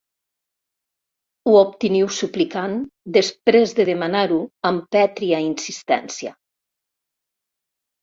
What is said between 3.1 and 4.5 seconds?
després de demanar-ho